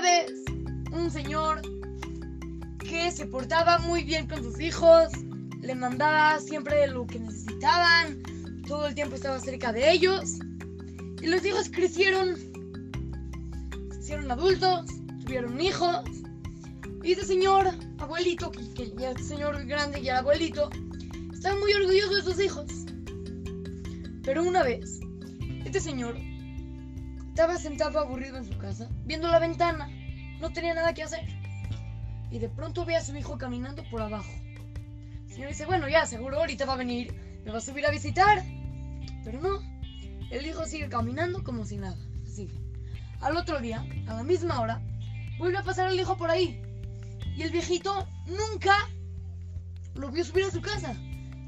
[0.00, 0.32] vez
[0.92, 1.62] un señor
[2.78, 5.08] que se portaba muy bien con sus hijos,
[5.60, 8.22] le mandaba siempre lo que necesitaban,
[8.66, 10.38] todo el tiempo estaba cerca de ellos.
[11.20, 12.36] Y los hijos crecieron,
[13.92, 14.86] se hicieron adultos,
[15.24, 16.04] tuvieron hijos.
[17.02, 20.70] Y ese señor, abuelito, que, que ya este señor grande ya era abuelito,
[21.32, 22.66] estaba muy orgulloso de sus hijos.
[24.22, 25.00] Pero una vez,
[25.64, 26.16] este señor
[27.40, 29.88] estaba sentado aburrido en su casa, viendo la ventana.
[30.40, 31.26] No tenía nada que hacer.
[32.30, 34.30] Y de pronto ve a su hijo caminando por abajo.
[35.26, 37.90] El señor dice, bueno, ya, seguro ahorita va a venir, me va a subir a
[37.90, 38.44] visitar.
[39.24, 39.58] Pero no,
[40.30, 41.96] el hijo sigue caminando como si nada.
[42.26, 42.60] Sigue.
[43.22, 44.82] Al otro día, a la misma hora,
[45.38, 46.60] vuelve a pasar el hijo por ahí.
[47.38, 48.86] Y el viejito nunca
[49.94, 50.94] lo vio subir a su casa.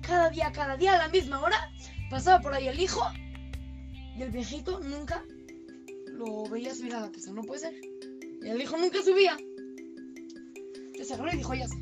[0.00, 1.70] Cada día, cada día, a la misma hora,
[2.08, 3.02] pasaba por ahí el hijo.
[4.16, 5.22] Y el viejito nunca
[6.12, 7.32] lo veía subir a la casa.
[7.32, 7.74] No puede ser.
[8.42, 9.36] Y el hijo nunca subía.
[10.76, 11.76] Entonces agarró y dijo, ya sé.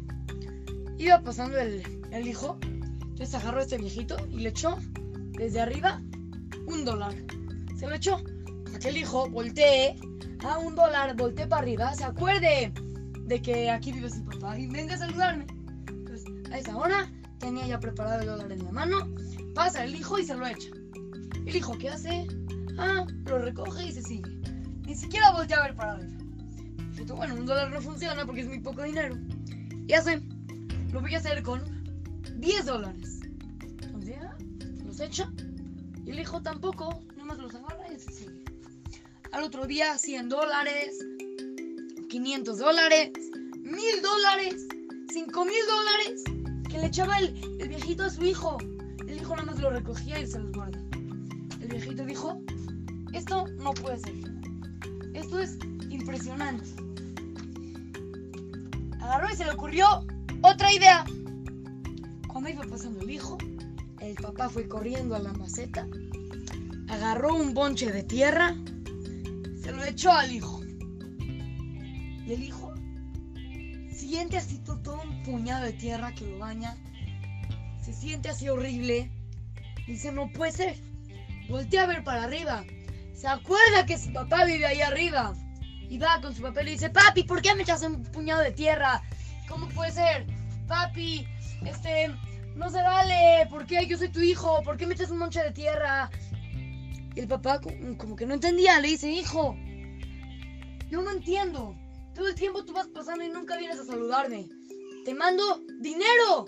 [0.99, 2.59] Iba pasando el, el hijo.
[2.63, 4.79] Entonces agarró a este viejito y le echó
[5.33, 6.03] desde arriba
[6.67, 7.15] un dólar.
[7.77, 8.23] Se lo echó.
[8.65, 9.97] Para que el hijo voltee
[10.45, 12.73] a un dólar, voltee para arriba, se acuerde
[13.25, 15.47] de que aquí vive su papá y venga a saludarme.
[15.89, 19.09] Entonces, a esa hora tenía ya preparado el dólar en la mano.
[19.55, 20.71] Pasa el hijo y se lo echa.
[21.47, 22.27] El hijo, ¿qué hace?
[22.83, 24.31] Ah, lo recoge y se sigue.
[24.87, 26.17] Ni siquiera voltea a ver para arriba.
[26.93, 29.19] Dice, bueno, un dólar no funciona porque es muy poco dinero.
[29.87, 30.23] Y hace,
[30.91, 31.63] lo voy a hacer con
[32.39, 33.21] 10 dólares.
[33.83, 34.37] Entonces, ya,
[34.87, 35.31] los echa.
[36.07, 38.43] Y el hijo tampoco, nomás los agarra y se sigue.
[39.33, 41.05] Al otro día, 100 dólares,
[42.09, 43.11] 500 dólares,
[43.59, 44.67] 1000 dólares,
[45.13, 46.25] 5000 dólares
[46.71, 48.57] que le echaba el, el viejito a su hijo.
[49.07, 50.79] El hijo nada más lo recogía y se los guarda.
[51.61, 52.41] El viejito dijo,
[53.13, 54.15] esto no puede ser.
[55.15, 55.59] Esto es
[55.91, 56.65] impresionante.
[59.01, 59.87] Agarró y se le ocurrió
[60.43, 61.05] otra idea.
[62.29, 63.39] Cuando iba pasando el hijo,
[64.01, 65.87] el papá fue corriendo a la maceta,
[66.89, 68.55] agarró un bonche de tierra,
[69.61, 70.61] se lo echó al hijo.
[72.27, 72.73] Y el hijo
[73.93, 76.77] siente así to- todo un puñado de tierra que lo baña.
[77.83, 79.11] Se siente así horrible.
[79.87, 80.77] Dice, no puede ser.
[81.49, 82.65] Voltea a ver para arriba.
[83.21, 85.35] Se acuerda que su papá vive ahí arriba.
[85.91, 88.53] Y va con su papá y dice, papi, ¿por qué me echas un puñado de
[88.53, 89.03] tierra?
[89.49, 90.25] ¿Cómo puede ser?
[90.69, 91.27] Papi,
[91.67, 92.15] este,
[92.55, 93.47] no se vale.
[93.51, 93.87] ¿Por qué?
[93.87, 94.63] Yo soy tu hijo.
[94.63, 96.09] ¿Por qué me echas un monche de tierra?
[97.15, 98.79] Y el papá co- como que no entendía.
[98.81, 99.55] Le dice, hijo,
[100.89, 101.77] yo no entiendo.
[102.15, 104.49] Todo el tiempo tú vas pasando y nunca vienes a saludarme.
[105.05, 105.43] Te mando
[105.81, 106.47] dinero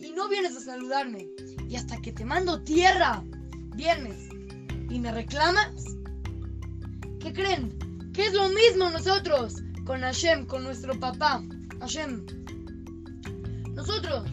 [0.00, 1.28] y no vienes a saludarme.
[1.68, 3.22] Y hasta que te mando tierra,
[3.76, 4.30] vienes
[4.90, 5.97] y me reclamas.
[7.20, 8.12] ¿Qué creen?
[8.12, 11.42] Que es lo mismo nosotros con Hashem, con nuestro papá.
[11.80, 12.24] Hashem.
[13.74, 14.28] Nosotros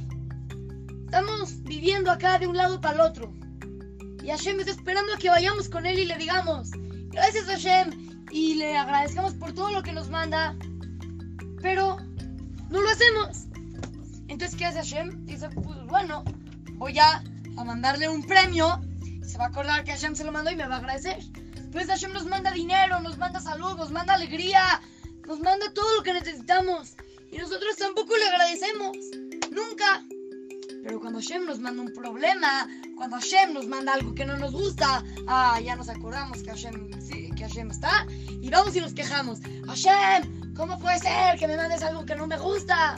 [1.05, 3.33] estamos viviendo acá de un lado para el otro.
[4.23, 6.71] Y Hashem está esperando a que vayamos con él y le digamos,
[7.11, 10.55] gracias Hashem, y le agradezcamos por todo lo que nos manda.
[11.61, 11.97] Pero
[12.69, 13.45] no lo hacemos.
[14.27, 15.25] Entonces, ¿qué hace Hashem?
[15.25, 16.23] Dice, pues bueno,
[16.73, 17.23] voy a,
[17.57, 18.81] a mandarle un premio.
[19.23, 21.19] Se va a acordar que Hashem se lo mandó y me va a agradecer.
[21.75, 24.81] Pues Hashem nos manda dinero, nos manda salud, nos manda alegría,
[25.27, 26.95] nos manda todo lo que necesitamos.
[27.29, 28.95] Y nosotros tampoco le agradecemos.
[29.51, 30.01] Nunca.
[30.85, 32.65] Pero cuando Hashem nos manda un problema,
[32.95, 37.01] cuando Hashem nos manda algo que no nos gusta, ah, ya nos acordamos que Hashem,
[37.01, 38.07] sí, que Hashem está
[38.41, 39.39] y vamos y nos quejamos.
[39.67, 42.95] Hashem, ¿cómo puede ser que me mandes algo que no me gusta?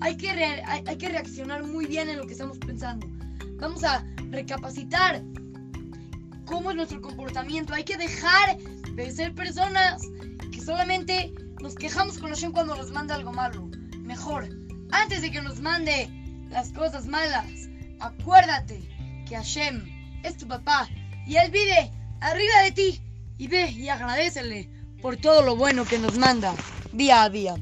[0.00, 3.04] Hay que, re- hay, hay que reaccionar muy bien en lo que estamos pensando.
[3.56, 5.24] Vamos a recapacitar
[6.50, 7.72] cómo es nuestro comportamiento.
[7.72, 10.02] Hay que dejar de ser personas
[10.52, 13.70] que solamente nos quejamos con Hashem cuando nos manda algo malo.
[14.00, 14.48] Mejor,
[14.90, 16.10] antes de que nos mande
[16.50, 17.46] las cosas malas,
[18.00, 18.82] acuérdate
[19.28, 19.84] que Hashem
[20.24, 20.88] es tu papá
[21.26, 23.00] y Él vive arriba de ti.
[23.38, 24.68] Y ve y agradecele
[25.00, 26.52] por todo lo bueno que nos manda
[26.92, 27.54] día a día.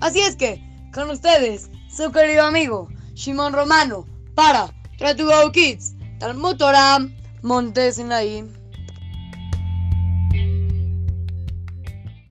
[0.00, 0.60] Así es que,
[0.92, 6.98] con ustedes, su querido amigo Shimon Romano para Try to Go Kids, Talmud Torah,
[7.44, 8.63] Monte Sinaí.